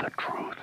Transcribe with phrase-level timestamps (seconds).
[0.00, 0.56] the truth.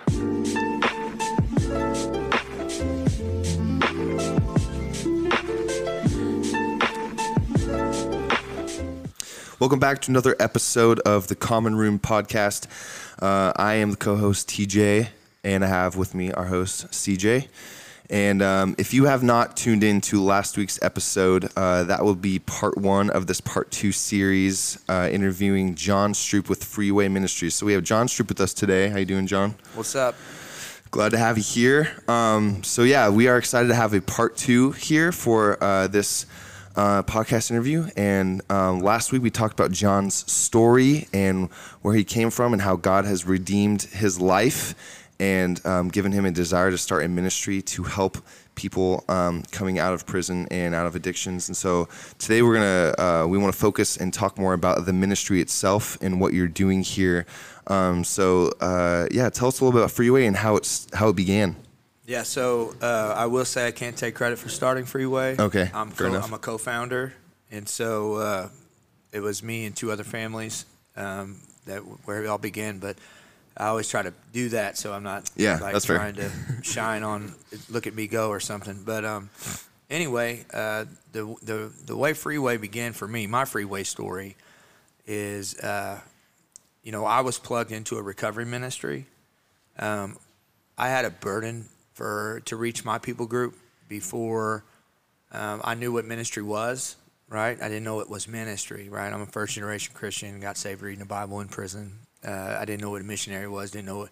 [9.59, 12.67] Welcome back to another episode of the Common Room podcast.
[13.21, 15.09] Uh, I am the co-host TJ,
[15.43, 17.47] and I have with me our host CJ.
[18.09, 22.15] And um, if you have not tuned in to last week's episode, uh, that will
[22.15, 27.55] be part one of this part two series, uh, interviewing John Stroop with Freeway Ministries.
[27.55, 28.87] So we have John Stroop with us today.
[28.89, 29.55] How you doing, John?
[29.75, 30.15] What's up?
[30.89, 32.01] Glad to have you here.
[32.07, 36.25] Um, so yeah, we are excited to have a part two here for uh, this
[36.77, 37.87] uh, podcast interview.
[37.97, 41.49] And um, last week we talked about John's story and
[41.81, 44.75] where he came from and how God has redeemed his life
[45.19, 48.17] and um, given him a desire to start a ministry to help
[48.55, 51.47] people um, coming out of prison and out of addictions.
[51.47, 54.93] And so today we're gonna uh, we want to focus and talk more about the
[54.93, 57.25] ministry itself and what you're doing here.
[57.67, 61.09] Um, so uh, yeah, tell us a little bit about Freeway and how it's how
[61.09, 61.55] it began.
[62.05, 65.35] Yeah, so uh, I will say I can't take credit for starting Freeway.
[65.37, 66.25] Okay, I'm, co- enough.
[66.25, 67.13] I'm a co-founder,
[67.51, 68.49] and so uh,
[69.11, 72.79] it was me and two other families um, that where it all began.
[72.79, 72.97] But
[73.57, 75.97] I always try to do that, so I'm not Yeah, like that's fair.
[75.97, 76.29] trying to
[76.61, 77.33] shine on
[77.69, 78.83] look at me go or something.
[78.85, 79.29] But um,
[79.89, 84.35] anyway, uh, the the the way Freeway began for me, my Freeway story
[85.05, 85.99] is, uh,
[86.83, 89.05] you know, I was plugged into a recovery ministry.
[89.79, 90.17] Um,
[90.77, 93.55] I had a burden for to reach my people group
[93.89, 94.63] before
[95.31, 96.95] um, I knew what ministry was.
[97.29, 98.87] Right, I didn't know it was ministry.
[98.87, 100.39] Right, I'm a first generation Christian.
[100.39, 101.99] Got saved reading the Bible in prison.
[102.27, 103.71] Uh, I didn't know what a missionary was.
[103.71, 104.09] Didn't know it.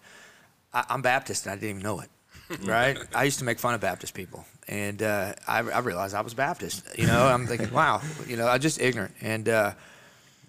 [0.72, 2.08] I, I'm Baptist, and I didn't even know it.
[2.64, 6.20] right, I used to make fun of Baptist people, and uh, I, I realized I
[6.20, 6.86] was Baptist.
[6.96, 9.14] You know, I'm thinking, wow, you know, I'm just ignorant.
[9.20, 9.72] And uh,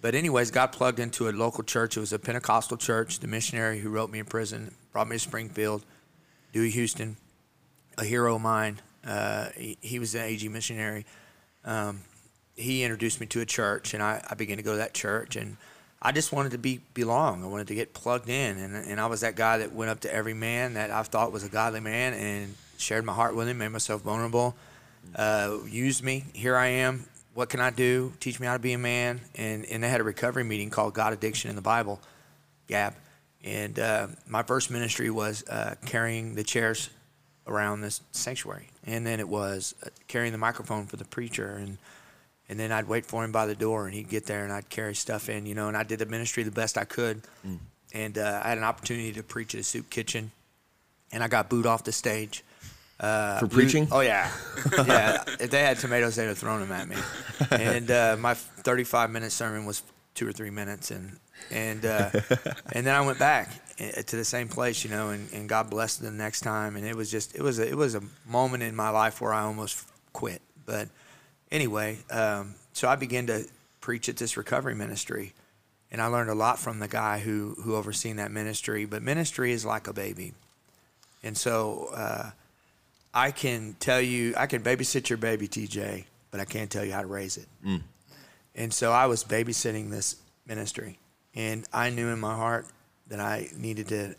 [0.02, 1.98] but anyways, got plugged into a local church.
[1.98, 3.20] It was a Pentecostal church.
[3.20, 5.84] The missionary who wrote me in prison brought me to Springfield.
[6.54, 7.18] Dewey Houston,
[7.98, 8.80] a hero of mine.
[9.06, 11.06] Uh, he, he was an AG missionary.
[11.66, 12.02] Um,
[12.56, 15.36] he introduced me to a church, and I, I began to go to that church.
[15.36, 15.58] And
[16.02, 17.44] I just wanted to be belong.
[17.44, 20.02] I wanted to get plugged in, and and I was that guy that went up
[20.02, 23.48] to every man that I thought was a godly man and shared my heart with
[23.48, 24.56] him, made myself vulnerable,
[25.16, 26.26] uh, used me.
[26.34, 27.06] Here I am.
[27.34, 28.14] What can I do?
[28.20, 29.22] Teach me how to be a man.
[29.36, 32.00] And and they had a recovery meeting called God Addiction in the Bible,
[32.68, 32.94] Gab.
[33.44, 36.90] And uh, my first ministry was uh, carrying the chairs
[37.48, 41.78] around this sanctuary, and then it was uh, carrying the microphone for the preacher, and
[42.50, 44.70] and then I'd wait for him by the door, and he'd get there, and I'd
[44.70, 47.22] carry stuff in, you know, and I did the ministry the best I could,
[47.94, 50.32] and uh, I had an opportunity to preach at a soup kitchen,
[51.12, 52.44] and I got booed off the stage.
[53.00, 53.88] Uh, For preaching?
[53.92, 54.32] Oh yeah,
[54.88, 55.24] yeah.
[55.40, 56.96] If they had tomatoes, they'd have thrown them at me.
[57.52, 59.84] And uh, my 35 minute sermon was
[60.16, 61.18] two or three minutes, and
[61.52, 62.10] and uh,
[62.72, 65.70] and then I went back eh, to the same place, you know, and, and God
[65.70, 68.64] blessed the next time, and it was just it was a, it was a moment
[68.64, 70.42] in my life where I almost quit.
[70.66, 70.90] But
[71.52, 73.46] anyway, um, so I began to
[73.82, 75.34] preach at this recovery ministry,
[75.92, 78.86] and I learned a lot from the guy who who overseen that ministry.
[78.86, 80.34] But ministry is like a baby,
[81.24, 81.90] and so.
[81.94, 82.32] Uh,
[83.14, 86.92] I can tell you, I can babysit your baby, TJ, but I can't tell you
[86.92, 87.48] how to raise it.
[88.54, 91.00] And so I was babysitting this ministry,
[91.34, 92.68] and I knew in my heart
[93.08, 94.16] that I needed to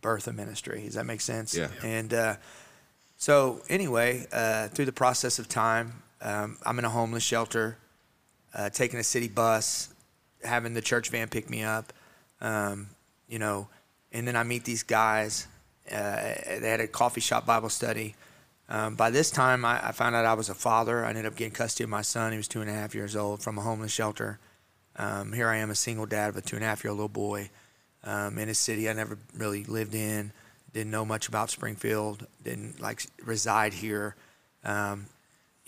[0.00, 0.82] birth a ministry.
[0.82, 1.56] Does that make sense?
[1.56, 1.68] Yeah.
[1.84, 2.36] And uh,
[3.18, 7.78] so, anyway, uh, through the process of time, um, I'm in a homeless shelter,
[8.54, 9.92] uh, taking a city bus,
[10.42, 11.92] having the church van pick me up,
[12.40, 12.88] um,
[13.28, 13.68] you know,
[14.12, 15.46] and then I meet these guys.
[15.90, 18.14] Uh, they had a coffee shop Bible study.
[18.68, 21.04] Um, by this time, I, I found out I was a father.
[21.04, 22.32] I ended up getting custody of my son.
[22.32, 24.38] He was two and a half years old from a homeless shelter.
[24.96, 26.98] Um, here I am, a single dad of a two and a half year old
[26.98, 27.50] little boy
[28.04, 30.32] um, in a city I never really lived in.
[30.72, 32.26] Didn't know much about Springfield.
[32.42, 34.16] Didn't like reside here.
[34.64, 35.06] Um,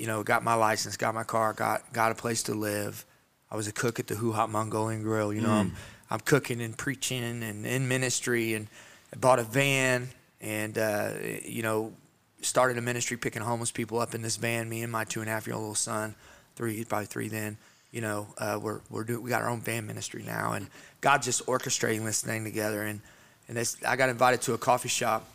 [0.00, 3.04] you know, got my license, got my car, got got a place to live.
[3.50, 5.30] I was a cook at the HuHot Mongolian Grill.
[5.30, 5.76] You know, I'm
[6.10, 8.66] I'm cooking and preaching and in ministry, and
[9.12, 10.08] I bought a van
[10.40, 11.12] and uh,
[11.44, 11.92] you know
[12.40, 14.70] started a ministry picking homeless people up in this van.
[14.70, 16.14] Me and my two and a half year old little son,
[16.56, 17.58] three he's probably three then.
[17.92, 20.68] You know, uh, we're we're doing we got our own van ministry now, and
[21.02, 22.84] God just orchestrating this thing together.
[22.84, 23.02] And
[23.48, 25.28] and this, I got invited to a coffee shop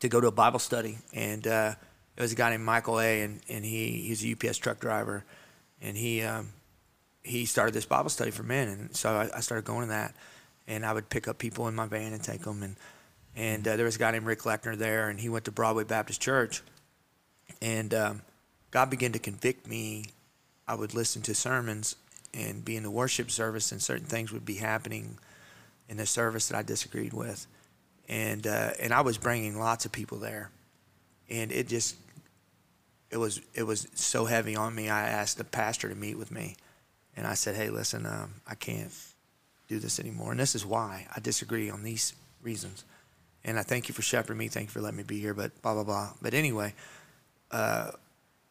[0.00, 1.74] to go to a Bible study, and uh,
[2.16, 3.22] it was a guy named Michael A.
[3.22, 5.24] and and he he's a UPS truck driver,
[5.82, 6.48] and he um,
[7.22, 10.14] he started this Bible study for men, and so I, I started going to that,
[10.66, 12.76] and I would pick up people in my van and take them, and
[13.34, 15.84] and uh, there was a guy named Rick Lechner there, and he went to Broadway
[15.84, 16.62] Baptist Church,
[17.60, 18.22] and um,
[18.70, 20.06] God began to convict me.
[20.66, 21.96] I would listen to sermons
[22.32, 25.18] and be in the worship service, and certain things would be happening
[25.88, 27.46] in the service that I disagreed with,
[28.08, 30.50] and uh, and I was bringing lots of people there,
[31.28, 31.96] and it just
[33.10, 34.88] it was it was so heavy on me.
[34.88, 36.56] I asked the pastor to meet with me,
[37.16, 38.92] and I said, "Hey, listen, um, I can't
[39.68, 42.84] do this anymore, and this is why I disagree on these reasons."
[43.44, 44.48] And I thank you for shepherding me.
[44.48, 45.34] Thank you for letting me be here.
[45.34, 46.10] But blah blah blah.
[46.20, 46.74] But anyway,
[47.52, 47.92] uh,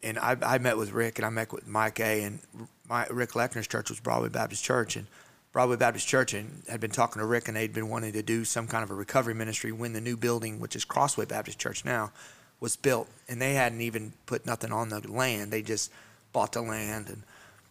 [0.06, 2.24] and I, I met with Rick and I met with Mike A.
[2.24, 2.40] And
[2.88, 5.08] my, Rick Lechner's church was Broadway Baptist Church, and
[5.51, 8.46] Broadway Baptist Church and had been talking to Rick, and they'd been wanting to do
[8.46, 11.84] some kind of a recovery ministry when the new building, which is Crossway Baptist Church
[11.84, 12.12] now,
[12.60, 15.52] was built, and they hadn't even put nothing on the land.
[15.52, 15.92] They just
[16.34, 17.24] bought the land, and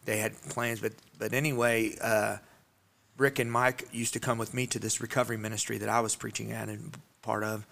[0.05, 0.81] they had plans.
[0.81, 2.37] But but anyway, uh,
[3.17, 6.17] Rick and Mike used to come with me to this recovery ministry that I was
[6.17, 7.67] preaching at and part of,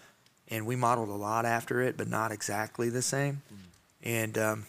[0.49, 3.41] and we modeled a lot after it, but not exactly the same.
[4.03, 4.65] And um,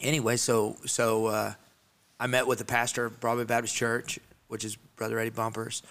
[0.00, 1.52] anyway, so so uh,
[2.20, 4.18] I met with the pastor of Broadway Baptist Church,
[4.48, 5.82] which is Brother Eddie Bumpers,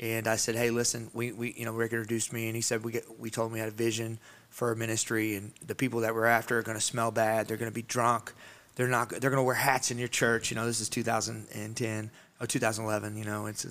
[0.00, 2.84] and I said, "Hey, listen, we, we you know Rick introduced me, and he said
[2.84, 4.18] we get we told him we had a vision
[4.52, 7.56] for a ministry, and the people that we're after are going to smell bad, they're
[7.56, 8.32] going to be drunk,
[8.76, 10.50] they're not they're going to wear hats in your church.
[10.50, 12.10] You know, this is 2010,
[12.40, 13.16] or 2011.
[13.16, 13.70] You know, it's a,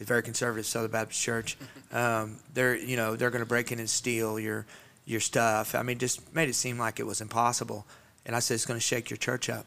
[0.00, 1.56] a very conservative Southern Baptist church.
[1.90, 4.66] Um, they're you know they're going to break in and steal your
[5.06, 5.74] your stuff.
[5.74, 7.86] I mean, just made it seem like it was impossible.
[8.26, 9.64] And I said, it's going to shake your church up.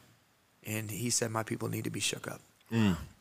[0.67, 2.41] And he said, my people need to be shook up.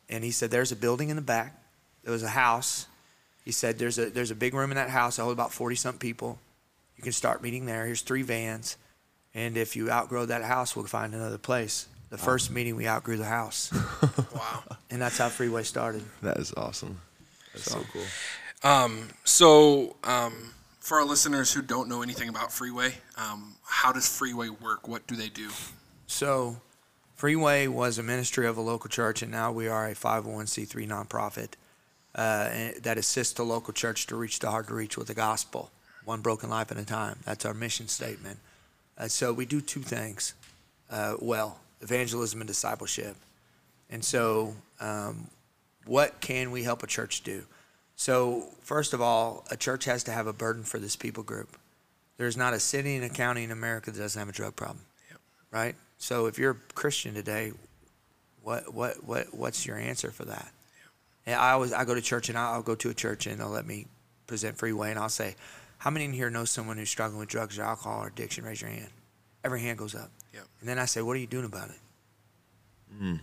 [0.07, 1.59] And he said, there's a building in the back.
[2.03, 2.85] There was a house.
[3.43, 5.17] He said, there's a, there's a big room in that house.
[5.17, 6.37] I hold about 40 something people.
[7.01, 7.87] You can start meeting there.
[7.87, 8.77] Here's three vans.
[9.33, 11.87] And if you outgrow that house, we'll find another place.
[12.11, 13.71] The first meeting, we outgrew the house.
[14.35, 14.63] Wow.
[14.91, 16.03] and that's how Freeway started.
[16.21, 17.01] That is awesome.
[17.53, 18.03] That's so, So- cool.
[18.69, 24.07] Um, so, um, for our listeners who don't know anything about Freeway, um, how does
[24.07, 24.87] Freeway work?
[24.87, 25.49] What do they do?
[26.05, 26.61] So,
[27.15, 31.53] Freeway was a ministry of a local church, and now we are a 501c3 nonprofit
[32.13, 32.49] uh,
[32.83, 35.71] that assists the local church to reach the hard to reach with the gospel,
[36.05, 37.19] one broken life at a time.
[37.25, 38.39] That's our mission statement.
[38.97, 40.33] Uh, so, we do two things
[40.89, 43.15] uh, well evangelism and discipleship.
[43.89, 45.27] And so, um,
[45.85, 47.43] what can we help a church do?
[47.95, 51.57] So, first of all, a church has to have a burden for this people group.
[52.17, 54.85] There's not a city and a county in America that doesn't have a drug problem,
[55.51, 55.75] right?
[55.97, 57.53] So, if you're a Christian today,
[58.43, 60.51] what what what what's your answer for that?
[61.25, 63.39] And I always I go to church and I'll, I'll go to a church and
[63.39, 63.87] they'll let me
[64.27, 65.35] present Freeway and I'll say,
[65.81, 68.45] how many in here know someone who's struggling with drugs or alcohol or addiction?
[68.45, 68.89] Raise your hand.
[69.43, 70.11] Every hand goes up.
[70.31, 70.43] Yep.
[70.59, 71.79] And then I say, what are you doing about it?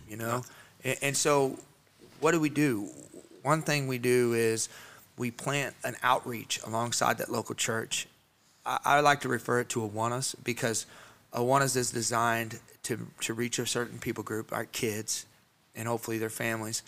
[0.09, 0.43] You know,
[0.83, 1.57] and, and so
[2.19, 2.89] what do we do?
[3.43, 4.67] One thing we do is
[5.17, 8.07] we plant an outreach alongside that local church.
[8.65, 10.85] I, I like to refer it to Awanas because
[11.33, 15.25] Awanas is designed to, to reach a certain people group, our kids,
[15.77, 16.83] and hopefully their families.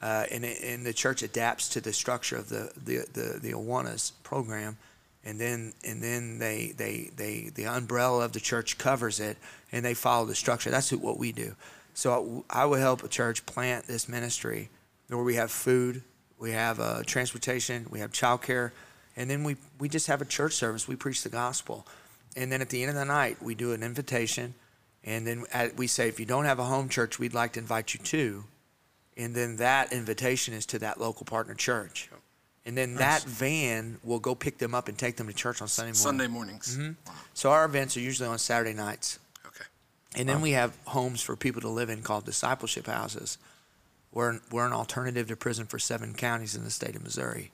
[0.00, 4.12] Uh, and, and the church adapts to the structure of the, the, the, the Awanas
[4.22, 4.76] program.
[5.26, 9.36] And then, and then they, they, they, the umbrella of the church covers it
[9.72, 10.70] and they follow the structure.
[10.70, 11.56] That's what we do.
[11.94, 14.70] So I would help a church plant this ministry
[15.08, 16.02] where we have food,
[16.38, 18.70] we have uh, transportation, we have childcare,
[19.16, 20.86] and then we, we just have a church service.
[20.86, 21.86] We preach the gospel.
[22.36, 24.54] And then at the end of the night, we do an invitation.
[25.02, 27.60] And then at, we say, if you don't have a home church, we'd like to
[27.60, 28.44] invite you to.
[29.16, 32.10] And then that invitation is to that local partner church.
[32.66, 35.68] And then that van will go pick them up and take them to church on
[35.68, 35.94] Sunday morning.
[35.94, 36.76] Sunday mornings.
[36.76, 37.12] Mm-hmm.
[37.32, 39.20] So our events are usually on Saturday nights.
[39.46, 39.64] Okay.
[40.16, 43.38] And then we have homes for people to live in called discipleship houses.
[44.12, 47.52] We're, we're an alternative to prison for seven counties in the state of Missouri.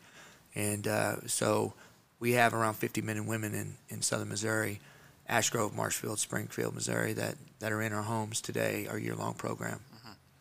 [0.55, 1.75] And uh, so
[2.19, 4.81] we have around 50 men and women in, in southern Missouri,
[5.29, 9.35] Ash Grove, Marshfield, Springfield, Missouri, that, that are in our homes today, our year long
[9.35, 9.81] program.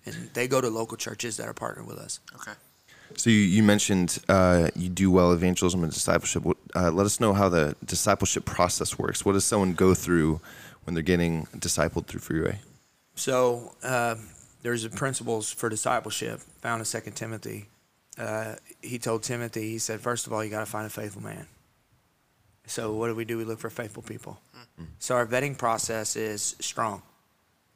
[0.06, 2.20] And they go to local churches that are partnered with us.
[2.36, 2.54] Okay.
[3.18, 6.44] So you, you mentioned uh, you do well evangelism and discipleship.
[6.76, 9.26] Uh, let us know how the discipleship process works.
[9.26, 10.42] What does someone go through
[10.84, 12.60] when they're getting discipled through Freeway?
[13.16, 14.28] So um,
[14.62, 17.68] there's a principles for discipleship found in Second Timothy.
[18.18, 21.22] Uh, he told Timothy, he said, first of all, you got to find a faithful
[21.22, 21.48] man.
[22.66, 23.38] So what do we do?
[23.38, 24.40] We look for faithful people.
[25.00, 27.02] So our vetting process is strong.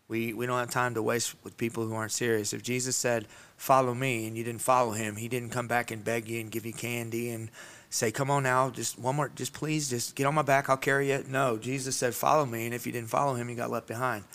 [0.07, 2.53] We we don't have time to waste with people who aren't serious.
[2.53, 6.03] If Jesus said, "Follow me," and you didn't follow him, he didn't come back and
[6.03, 7.50] beg you and give you candy and
[7.89, 10.77] say, "Come on now, just one more, just please, just get on my back, I'll
[10.77, 13.71] carry you." No, Jesus said, "Follow me," and if you didn't follow him, you got
[13.71, 14.25] left behind.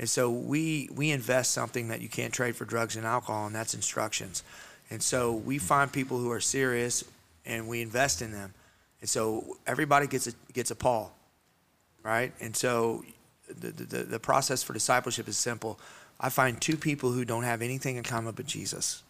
[0.00, 3.54] And so we we invest something that you can't trade for drugs and alcohol, and
[3.54, 4.42] that's instructions.
[4.90, 5.66] And so we mm-hmm.
[5.66, 7.04] find people who are serious,
[7.46, 8.54] and we invest in them.
[9.00, 11.14] And so everybody gets a gets a Paul,
[12.02, 12.32] right?
[12.40, 13.04] And so
[13.58, 15.78] the, the, process for discipleship is simple.
[16.18, 19.02] I find two people who don't have anything in common but Jesus.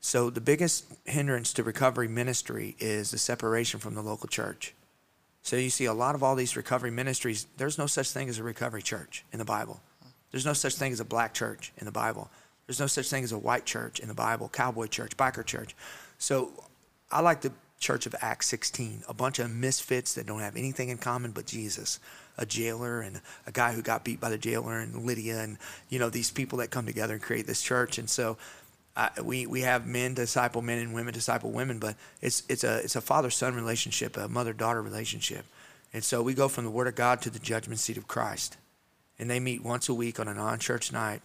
[0.00, 4.74] So the biggest hindrance to recovery ministry is the separation from the local church.
[5.42, 8.38] So you see a lot of all these recovery ministries, there's no such thing as
[8.38, 9.80] a recovery church in the Bible.
[10.30, 12.30] There's no such thing as a black church in the Bible.
[12.66, 15.76] There's no such thing as a white church in the Bible, cowboy church, biker church.
[16.18, 16.50] So
[17.10, 20.88] I like the church of Acts 16, a bunch of misfits that don't have anything
[20.88, 22.00] in common but Jesus.
[22.36, 25.56] A jailer and a guy who got beat by the jailer and Lydia and
[25.88, 27.96] you know these people that come together and create this church.
[27.96, 28.36] And so
[28.96, 32.78] I, we we have men disciple men and women disciple women, but it's it's a
[32.78, 35.44] it's a father son relationship, a mother daughter relationship,
[35.92, 38.56] and so we go from the Word of God to the judgment seat of Christ,
[39.18, 41.22] and they meet once a week on a non church night,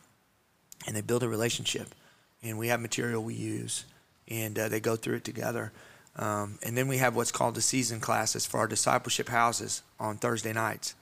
[0.88, 1.94] and they build a relationship,
[2.42, 3.86] and we have material we use,
[4.28, 5.72] and uh, they go through it together,
[6.16, 10.18] um, and then we have what's called the season classes for our discipleship houses on
[10.18, 10.96] Thursday nights,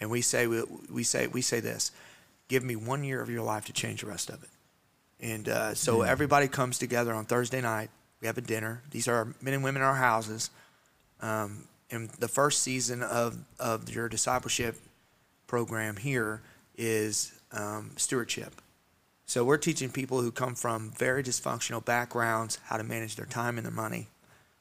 [0.00, 0.62] and we say we,
[0.92, 1.92] we say we say this,
[2.48, 4.50] give me one year of your life to change the rest of it.
[5.20, 7.90] And uh, so everybody comes together on Thursday night.
[8.20, 8.82] We have a dinner.
[8.90, 10.50] These are men and women in our houses.
[11.20, 14.76] Um, and the first season of, of your discipleship
[15.46, 16.42] program here
[16.76, 18.60] is um, stewardship.
[19.26, 23.58] So we're teaching people who come from very dysfunctional backgrounds how to manage their time
[23.58, 24.06] and their money.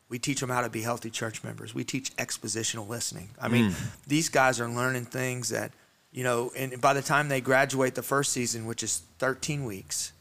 [0.09, 1.73] We teach them how to be healthy church members.
[1.73, 3.29] We teach expositional listening.
[3.41, 3.75] I mean, mm.
[4.07, 5.71] these guys are learning things that,
[6.11, 10.13] you know, and by the time they graduate the first season, which is 13 weeks,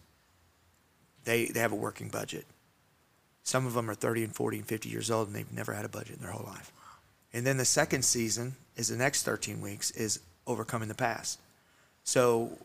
[1.25, 2.47] they, they have a working budget.
[3.45, 5.85] Some of them are 30 and 40 and 50 years old and they've never had
[5.85, 6.73] a budget in their whole life.
[7.33, 11.38] And then the second season is the next 13 weeks is overcoming the past.
[12.02, 12.59] So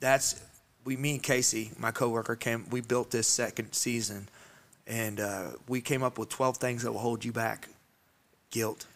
[0.00, 0.40] that's
[0.84, 2.66] we me and Casey, my coworker, came.
[2.70, 4.28] We built this second season,
[4.88, 7.68] and uh, we came up with 12 things that will hold you back:
[8.50, 8.86] guilt,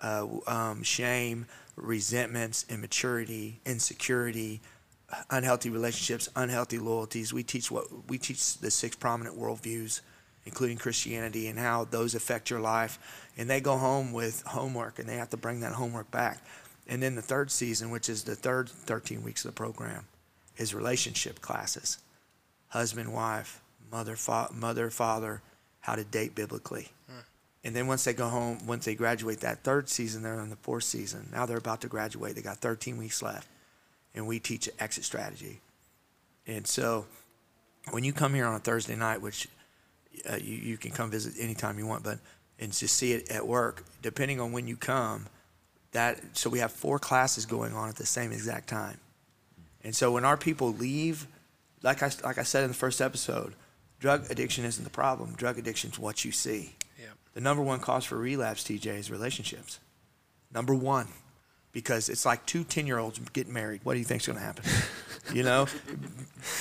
[0.00, 4.60] uh, um, shame, resentments, immaturity, insecurity,
[5.30, 7.32] unhealthy relationships, unhealthy loyalties.
[7.32, 10.00] We teach what we teach the six prominent worldviews,
[10.46, 13.28] including Christianity, and how those affect your life.
[13.36, 16.42] And they go home with homework, and they have to bring that homework back.
[16.88, 20.06] And then the third season, which is the third 13 weeks of the program,
[20.56, 21.98] is relationship classes,
[22.68, 23.60] husband, wife,
[23.92, 25.42] mother, fa- mother, father,
[25.80, 26.88] how to date biblically.
[27.64, 30.56] And then once they go home, once they graduate that third season, they're in the
[30.56, 31.28] fourth season.
[31.32, 32.34] Now they're about to graduate.
[32.34, 33.46] They got 13 weeks left,
[34.14, 35.60] and we teach exit strategy.
[36.44, 37.06] And so,
[37.90, 39.46] when you come here on a Thursday night, which
[40.28, 42.18] uh, you, you can come visit anytime you want, but
[42.58, 45.26] and just see it at work, depending on when you come,
[45.92, 48.98] that so we have four classes going on at the same exact time.
[49.84, 51.28] And so when our people leave,
[51.82, 53.54] like I like I said in the first episode,
[54.02, 55.32] drug addiction isn't the problem.
[55.34, 56.74] Drug addiction is what you see.
[56.98, 57.06] Yeah.
[57.34, 59.78] The number one cause for relapse, TJ, is relationships.
[60.52, 61.06] Number one,
[61.70, 63.80] because it's like two 10 year olds getting married.
[63.84, 64.64] What do you think's going to happen?
[65.32, 65.68] you know,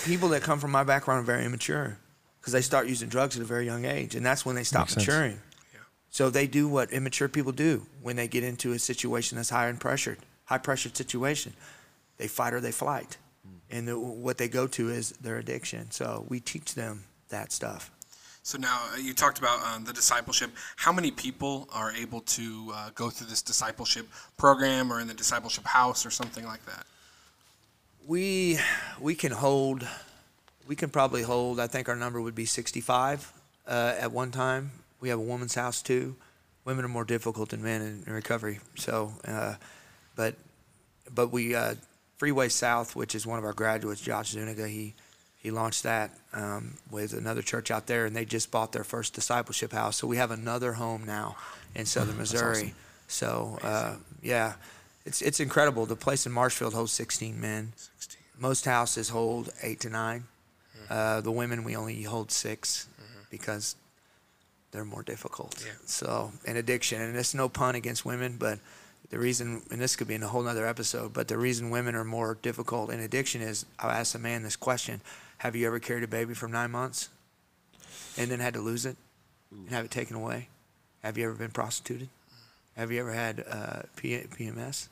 [0.06, 1.98] people that come from my background are very immature
[2.40, 4.88] because they start using drugs at a very young age, and that's when they stop
[4.90, 5.42] Makes maturing.
[5.74, 5.80] Yeah.
[6.12, 9.68] So they do what immature people do when they get into a situation that's high
[9.68, 11.54] and pressured, high pressured situation.
[12.18, 13.18] They fight or they flight,
[13.48, 13.76] mm.
[13.76, 15.90] and the, what they go to is their addiction.
[15.90, 17.92] So we teach them that stuff.
[18.44, 20.52] So now uh, you talked about um, the discipleship.
[20.76, 24.08] How many people are able to uh, go through this discipleship
[24.38, 26.86] program or in the discipleship house or something like that?
[28.08, 28.60] We
[29.00, 29.88] we can hold,
[30.68, 31.60] we can probably hold.
[31.60, 33.32] I think our number would be 65
[33.68, 34.72] uh, at one time.
[35.00, 36.16] We have a woman's house too.
[36.66, 38.60] Women are more difficult than men in, in recovery.
[38.76, 39.56] So, uh,
[40.16, 40.36] but
[41.14, 41.76] but we uh,
[42.18, 44.96] Freeway South, which is one of our graduates, Josh Zuniga, he
[45.42, 49.14] he launched that um, with another church out there, and they just bought their first
[49.14, 49.98] discipleship house.
[49.98, 51.36] So we have another home now
[51.74, 52.74] in Southern Missouri.
[53.08, 54.54] So uh, yeah,
[55.06, 55.86] it's it's incredible.
[55.86, 57.74] The place in Marshfield holds 16 men.
[57.76, 58.22] 16.
[58.38, 60.26] Most houses hold eight to nine.
[60.90, 62.88] Uh, the women we only hold 6
[63.30, 63.76] because
[64.72, 65.64] they're more difficult.
[65.66, 65.72] Yeah.
[65.86, 68.60] So and addiction, and it's no pun against women, but
[69.10, 71.96] the reason, and this could be in a whole other episode, but the reason women
[71.96, 75.02] are more difficult in addiction is I asked a man this question:
[75.42, 77.10] Have you ever carried a baby for nine months,
[78.16, 78.96] and then had to lose it,
[79.50, 80.50] and have it taken away?
[81.02, 82.10] Have you ever been prostituted?
[82.78, 84.88] Have you ever had uh, P- PMS?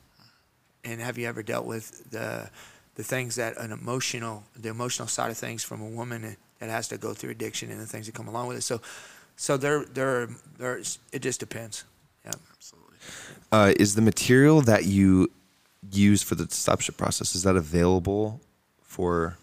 [0.84, 2.50] And have you ever dealt with the
[2.96, 6.88] the things that an emotional, the emotional side of things from a woman that has
[6.88, 8.62] to go through addiction and the things that come along with it?
[8.62, 8.82] So,
[9.36, 10.98] so there, there, there's.
[11.14, 11.84] It just depends.
[12.26, 12.32] Yeah.
[12.56, 12.98] Absolutely.
[13.52, 15.30] Uh, is the material that you
[15.92, 18.42] use for the discipleship process is that available
[18.82, 19.38] for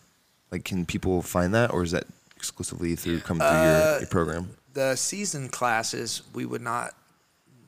[0.50, 2.04] like can people find that or is that
[2.36, 4.50] exclusively through coming through your, your program?
[4.74, 6.94] The season classes we would not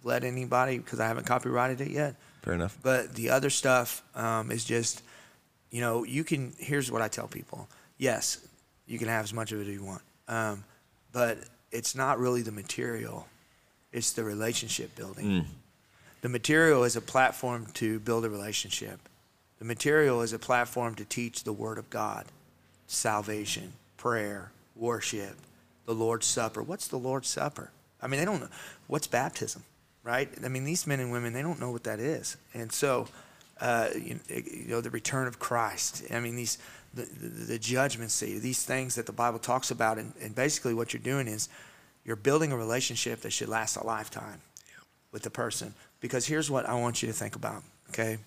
[0.04, 2.16] let anybody because I haven't copyrighted it yet.
[2.42, 2.78] Fair enough.
[2.82, 5.02] But the other stuff um, is just,
[5.70, 6.54] you know, you can.
[6.58, 7.68] Here's what I tell people:
[7.99, 8.47] Yes,
[8.87, 10.64] you can have as much of it as you want, um,
[11.12, 11.38] but
[11.70, 13.26] it's not really the material,
[13.92, 15.47] it's the relationship building.
[16.20, 18.99] The material is a platform to build a relationship.
[19.58, 22.26] The material is a platform to teach the Word of God,
[22.88, 25.37] salvation, prayer, worship,
[25.87, 26.62] the Lord's Supper.
[26.62, 27.71] What's the Lord's Supper?
[28.02, 28.49] I mean, they don't know.
[28.88, 29.62] What's baptism,
[30.02, 30.28] right?
[30.45, 32.37] I mean, these men and women, they don't know what that is.
[32.54, 33.07] And so,
[33.61, 36.04] uh, you, you know, the return of Christ.
[36.12, 36.59] I mean, these,
[36.95, 39.99] the, the, the judgment seat, these things that the Bible talks about.
[39.99, 41.49] And, and basically, what you're doing is
[42.04, 44.40] you're building a relationship that should last a lifetime
[45.12, 45.75] with the person.
[46.00, 48.18] Because here's what I want you to think about, okay?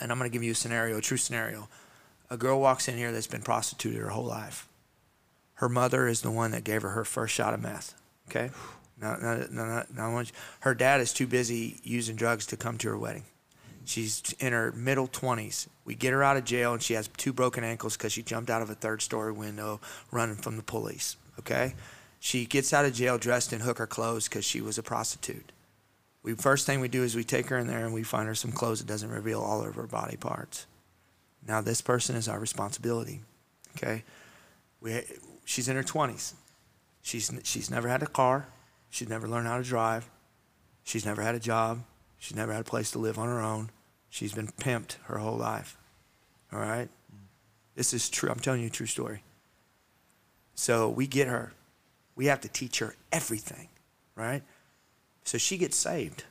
[0.00, 1.68] And I'm going to give you a scenario, a true scenario.
[2.30, 4.68] A girl walks in here that's been prostituted her whole life.
[5.54, 7.94] Her mother is the one that gave her her first shot of meth,
[8.28, 8.50] okay?
[9.00, 9.16] Now,
[9.50, 13.24] now, I want her dad is too busy using drugs to come to her wedding.
[13.84, 15.68] She's in her middle 20s.
[15.84, 18.50] We get her out of jail, and she has two broken ankles because she jumped
[18.50, 21.16] out of a third story window running from the police.
[21.38, 21.74] Okay?
[22.18, 25.52] She gets out of jail dressed in hooker clothes because she was a prostitute.
[26.22, 28.34] We first thing we do is we take her in there and we find her
[28.34, 30.66] some clothes that doesn't reveal all of her body parts.
[31.46, 33.22] Now this person is our responsibility.
[33.76, 34.04] Okay?
[34.80, 35.02] We,
[35.44, 36.34] she's in her 20s.
[37.02, 38.48] She's she's never had a car.
[38.88, 40.08] She's never learned how to drive.
[40.84, 41.82] She's never had a job.
[42.18, 43.70] She's never had a place to live on her own.
[44.08, 45.76] She's been pimped her whole life.
[46.52, 46.88] All right?
[47.74, 48.30] This is true.
[48.30, 49.22] I'm telling you a true story.
[50.54, 51.52] So we get her.
[52.14, 53.68] We have to teach her everything,
[54.14, 54.42] right?
[55.24, 56.24] So she gets saved.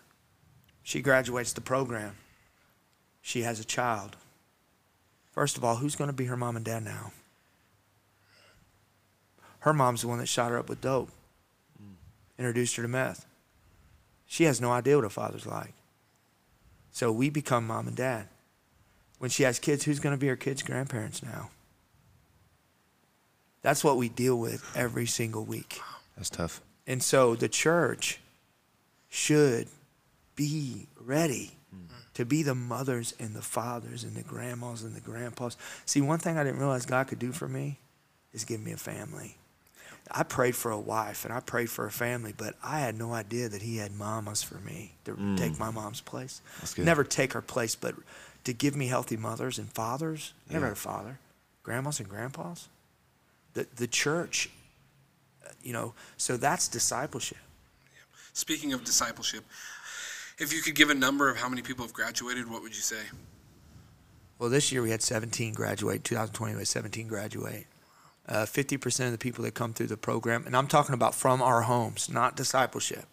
[0.81, 2.15] She graduates the program.
[3.21, 4.15] She has a child.
[5.33, 7.11] First of all, who's going to be her mom and dad now?
[9.59, 11.09] Her mom's the one that shot her up with dope,
[11.81, 11.95] mm.
[12.37, 13.25] introduced her to meth.
[14.27, 15.73] She has no idea what a father's like.
[16.91, 18.27] So we become mom and dad.
[19.17, 21.49] When she has kids, who's going to be her kids' grandparents now?
[23.63, 25.79] That's what we deal with every single week.
[26.15, 26.61] That's tough.
[26.85, 28.19] And so the church
[29.09, 29.69] should
[30.35, 31.53] be ready
[32.13, 35.57] to be the mothers and the fathers and the grandmas and the grandpas.
[35.85, 37.79] See, one thing I didn't realize God could do for me
[38.33, 39.37] is give me a family.
[40.11, 43.13] I prayed for a wife and I prayed for a family, but I had no
[43.13, 46.41] idea that He had mamas for me to take my mom's place.
[46.77, 47.95] Never take her place, but
[48.43, 50.33] to give me healthy mothers and fathers.
[50.49, 50.69] I Never Yeah.
[50.69, 51.19] had a father.
[51.63, 52.67] Grandmas and grandpas.
[53.53, 54.49] The, the church,
[55.45, 57.37] uh, you know, so that's discipleship.
[58.33, 59.45] Speaking of discipleship,
[60.39, 62.81] if you could give a number of how many people have graduated, what would you
[62.81, 63.01] say?
[64.39, 66.03] Well, this year we had 17 graduate.
[66.03, 67.65] 2020 we had 17 graduate.
[68.27, 71.41] Uh, 50% of the people that come through the program, and I'm talking about from
[71.41, 73.05] our homes, not discipleship.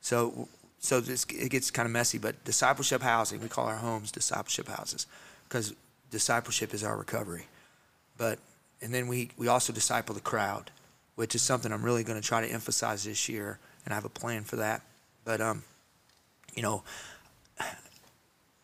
[0.00, 4.12] So, so this, it gets kind of messy, but discipleship housing, we call our homes
[4.12, 5.08] discipleship houses
[5.48, 5.74] because
[6.10, 7.46] discipleship is our recovery.
[8.16, 8.38] But,
[8.80, 10.70] and then we, we also disciple the crowd,
[11.16, 14.04] which is something I'm really going to try to emphasize this year, and I have
[14.04, 14.82] a plan for that.
[15.24, 15.64] But, um,
[16.54, 16.82] you know,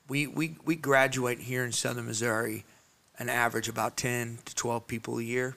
[0.09, 2.65] we, we, we graduate here in southern Missouri
[3.19, 5.57] an average about 10 to 12 people a year,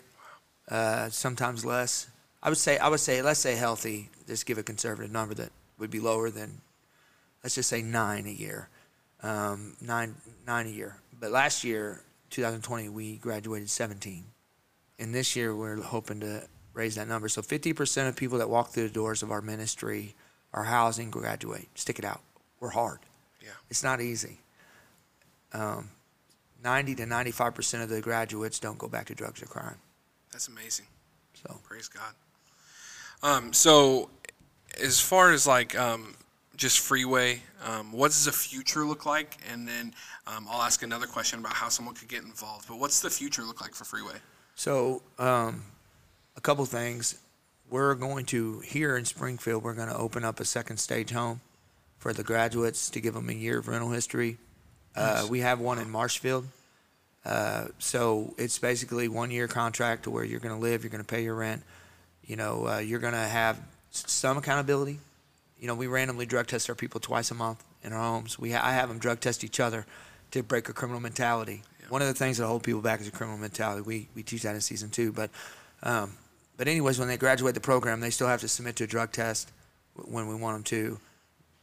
[0.70, 2.08] uh, sometimes less.
[2.42, 5.52] I would say, I would say, let's say healthy, just give a conservative number that
[5.78, 6.62] would be lower than,
[7.44, 8.68] let's just say nine a year,
[9.22, 10.16] um, nine,
[10.48, 10.98] nine a year.
[11.20, 14.24] But last year, 2020, we graduated 17.
[14.98, 17.30] And this year, we're hoping to raise that number.
[17.30, 20.16] So 50% of people that walk through the doors of our ministry,
[20.54, 21.68] our housing, graduate.
[21.76, 22.22] Stick it out.
[22.60, 23.00] We're hard.
[23.42, 23.50] Yeah.
[23.70, 24.40] It's not easy.
[25.54, 25.90] Um,
[26.64, 29.78] 90 to 95% of the graduates don't go back to drugs or crime.
[30.32, 30.86] That's amazing.
[31.34, 32.14] So, Praise God.
[33.24, 34.10] Um, so,
[34.82, 36.16] as far as like um,
[36.56, 39.38] just freeway, um, what does the future look like?
[39.52, 39.94] And then
[40.28, 42.68] um, I'll ask another question about how someone could get involved.
[42.68, 44.16] But what's the future look like for freeway?
[44.56, 45.64] so um,
[46.38, 47.18] a couple things.
[47.72, 51.40] We're going to, here in Springfield, we're going to open up a second stage home
[52.00, 54.38] for the graduates to give them a year of rental history.
[54.94, 56.46] Uh, we have one in Marshfield.
[57.24, 61.04] Uh, so it's basically one year contract to where you're going to live, you're going
[61.04, 61.64] to pay your rent.
[62.26, 63.58] You know, uh, you're going to have
[63.92, 65.00] some accountability.
[65.58, 68.38] You know, we randomly drug test our people twice a month in our homes.
[68.38, 69.86] We ha- I have them drug test each other
[70.32, 71.62] to break a criminal mentality.
[71.88, 73.82] One of the things that hold people back is a criminal mentality.
[73.82, 75.30] We we teach that in season two, but
[75.84, 76.18] um,
[76.62, 79.12] but anyways, when they graduate the program, they still have to submit to a drug
[79.12, 79.52] test
[79.96, 81.00] when we want them to.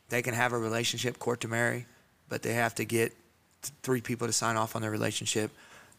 [0.08, 1.86] They can have a relationship, court to marry,
[2.28, 3.14] but they have to get
[3.62, 5.52] th- three people to sign off on their relationship: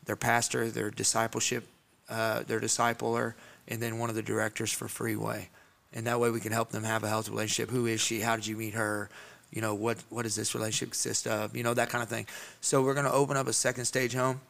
[0.04, 1.66] their pastor, their discipleship,
[2.10, 3.36] uh, their discipler,
[3.70, 5.48] and then one of the directors for Freeway.
[5.94, 7.70] And that way, we can help them have a healthy relationship.
[7.70, 8.20] Who is she?
[8.20, 9.10] How did you meet her?
[9.50, 11.56] You know, what what does this relationship consist of?
[11.56, 12.28] You know, that kind of thing.
[12.60, 14.42] So we're going to open up a second stage home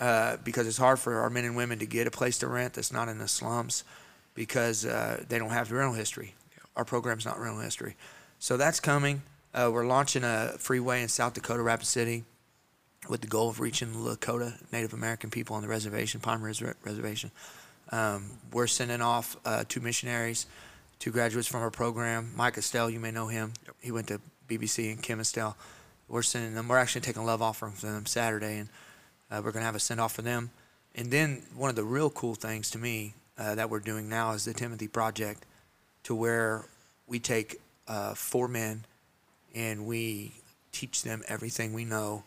[0.00, 2.74] uh, because it's hard for our men and women to get a place to rent
[2.74, 3.84] that's not in the slums.
[4.34, 6.34] because uh, they don't have rental history.
[6.76, 7.96] Our program's not rental history.
[8.38, 9.22] So that's coming.
[9.54, 12.24] Uh, we're launching a freeway in South Dakota, Rapid City,
[13.08, 16.62] with the goal of reaching the Lakota Native American people on the reservation, Palm Res-
[16.84, 17.30] Reservation.
[17.92, 20.44] Um, we're sending off uh, two missionaries,
[20.98, 22.32] two graduates from our program.
[22.36, 23.54] Mike Estelle, you may know him.
[23.80, 25.56] He went to BBC and Kim Estelle.
[26.08, 26.68] We're sending them.
[26.68, 28.68] We're actually taking a love offering from them Saturday, and
[29.30, 30.50] uh, we're going to have a send off for them.
[30.94, 34.32] And then one of the real cool things to me uh, that we're doing now
[34.32, 35.44] is the Timothy Project,
[36.04, 36.64] to where
[37.06, 38.84] we take uh, four men
[39.54, 40.32] and we
[40.72, 42.22] teach them everything we know,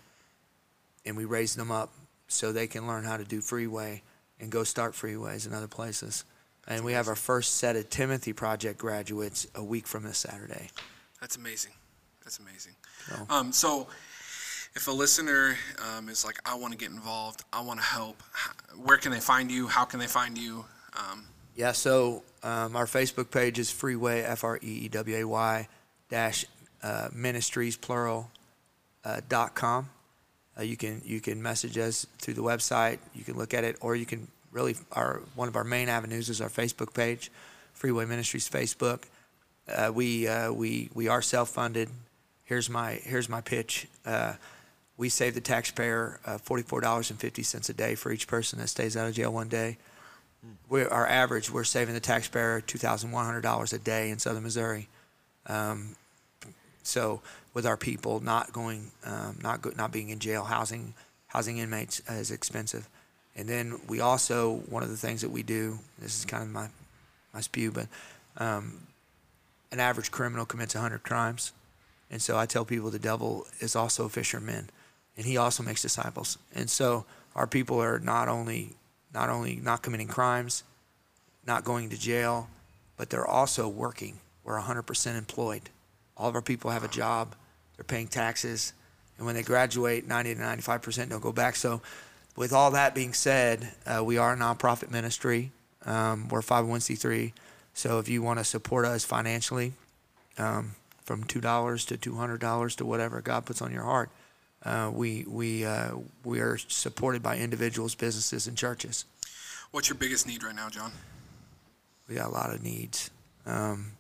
[1.05, 1.91] and we raise them up
[2.27, 4.01] so they can learn how to do freeway
[4.39, 6.23] and go start freeways in other places.
[6.67, 10.69] And we have our first set of Timothy Project graduates a week from this Saturday.
[11.19, 11.71] That's amazing.
[12.23, 12.75] That's amazing.
[13.07, 13.87] So- Um, so,
[14.75, 18.21] if a listener um, is like, I want to get involved, I want to help,
[18.83, 19.67] where can they find you?
[19.67, 20.65] How can they find you?
[20.97, 25.23] Um, Yeah, so um, our Facebook page is Freeway, F R E E W A
[25.25, 25.67] Y,
[26.09, 26.45] dash
[26.81, 28.31] uh, ministries, plural,
[29.03, 29.89] uh, dot com.
[30.57, 32.99] Uh, you can you can message us through the website.
[33.13, 36.29] You can look at it, or you can really our one of our main avenues
[36.29, 37.31] is our Facebook page,
[37.73, 39.03] Freeway Ministries Facebook.
[39.67, 41.89] Uh, we uh, we we are self funded.
[42.45, 43.87] Here's my here's my pitch.
[44.99, 48.27] We save the taxpayer uh, forty four dollars and fifty cents a day for each
[48.27, 49.77] person that stays out of jail one day
[50.69, 54.19] we're, our average, we're saving the taxpayer two thousand one hundred dollars a day in
[54.19, 54.87] southern Missouri.
[55.47, 55.95] Um,
[56.83, 57.21] so
[57.53, 60.93] with our people not going, um, not go, not being in jail, housing
[61.27, 62.87] housing inmates is expensive,
[63.35, 65.79] and then we also one of the things that we do.
[65.99, 66.67] This is kind of my
[67.33, 67.87] my spew, but
[68.37, 68.87] um,
[69.71, 71.51] an average criminal commits hundred crimes,
[72.09, 74.69] and so I tell people the devil is also a fisherman,
[75.19, 77.03] and he also makes disciples, and so
[77.35, 78.77] our people are not only
[79.13, 80.63] not only not committing crimes,
[81.45, 82.47] not going to jail,
[82.95, 84.19] but they're also working.
[84.45, 85.63] We're 100% employed.
[86.15, 87.35] All of our people have a job.
[87.75, 88.71] They're paying taxes.
[89.17, 91.57] And when they graduate, 90 to 95% don't go back.
[91.57, 91.81] So,
[92.37, 95.51] with all that being said, uh, we are a nonprofit ministry.
[95.85, 97.33] Um, we're 501c3.
[97.73, 99.73] So, if you want to support us financially,
[100.37, 104.09] um, from $2 to $200 to whatever God puts on your heart,
[104.63, 105.91] uh, we, we, uh,
[106.23, 109.05] we are supported by individuals, businesses, and churches.
[109.71, 110.91] what's your biggest need right now, John?
[112.07, 113.11] We got a lot of needs.
[113.45, 113.91] Um,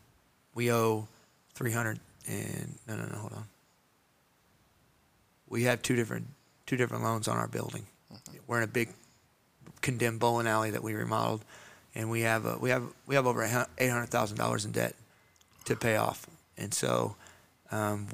[0.55, 1.07] we owe
[1.53, 3.45] 300 and no, no, no, hold on.
[5.47, 6.27] We have two different
[6.65, 7.85] two different loans on our building.
[8.45, 8.89] We're in a big
[9.81, 11.43] condemned bowling alley that we remodeled,
[11.95, 14.95] and we have a, we have we have over eight hundred thousand dollars in debt
[15.65, 16.27] to pay off.
[16.57, 17.15] And so,
[17.71, 18.07] um,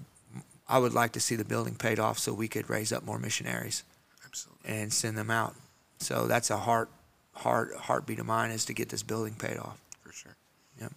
[0.68, 3.20] I would like to see the building paid off so we could raise up more
[3.20, 3.84] missionaries
[4.26, 4.72] Absolutely.
[4.72, 5.56] and send them out.
[6.00, 6.90] So that's a heart
[7.34, 9.80] heart heartbeat of mine is to get this building paid off.
[10.02, 10.36] For sure.
[10.80, 10.92] Yep.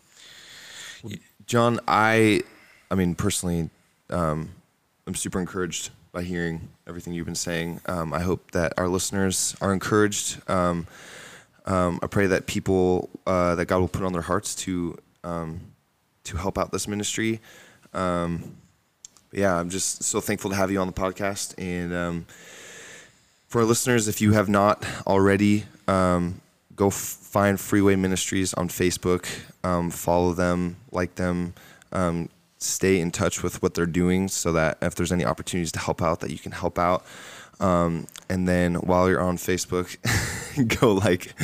[1.47, 2.43] John, I,
[2.91, 3.71] I mean, personally,
[4.11, 4.51] um,
[5.07, 7.81] I'm super encouraged by hearing everything you've been saying.
[7.87, 10.41] Um, I hope that our listeners are encouraged.
[10.49, 10.87] Um,
[11.67, 15.61] um, I pray that people, uh, that God will put on their hearts to, um,
[16.25, 17.41] to help out this ministry.
[17.93, 18.68] Um, but
[19.33, 21.55] yeah, I'm just so thankful to have you on the podcast.
[21.59, 22.27] And um,
[23.49, 26.41] for our listeners, if you have not already, um,
[26.75, 29.27] go f- find Freeway Ministries on Facebook,
[29.65, 31.55] um, follow them, like them,
[31.93, 35.79] um, stay in touch with what they're doing, so that if there's any opportunities to
[35.79, 37.05] help out, that you can help out.
[37.61, 39.97] Um, and then while you're on Facebook,
[40.81, 41.35] go like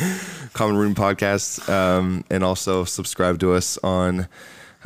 [0.52, 4.28] Common Room Podcast, um, and also subscribe to us on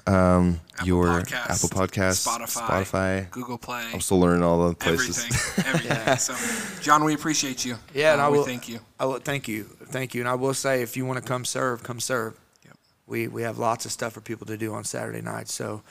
[0.09, 3.31] um, Apple your Podcast, Apple Podcast, Spotify, Spotify.
[3.31, 3.85] Google Play.
[3.93, 5.25] I'm still learning all the places.
[5.59, 5.91] Everything.
[5.91, 6.17] Everything.
[6.17, 7.77] So, John, we appreciate you.
[7.95, 8.81] Yeah, and Uh, I we will thank you.
[8.99, 11.45] I will thank you, thank you, and I will say if you want to come
[11.45, 12.35] serve, come serve.
[12.65, 12.77] Yep.
[13.07, 15.53] We we have lots of stuff for people to do on Saturday nights.
[15.55, 15.83] So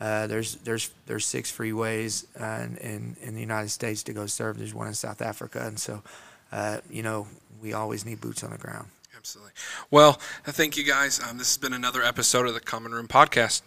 [0.00, 4.26] uh, there's there's there's six freeways uh, in, in in the United States to go
[4.26, 4.58] serve.
[4.58, 6.02] There's one in South Africa, and so
[6.52, 7.26] uh, you know
[7.62, 8.88] we always need boots on the ground.
[9.20, 9.52] Absolutely.
[9.90, 11.20] Well, thank you guys.
[11.20, 13.60] Um, this has been another episode of the Common Room Podcast.